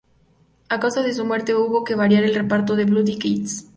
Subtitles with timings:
[0.69, 3.67] A causa de su muerte, hubo que variar el reparto de "Bloody Kids".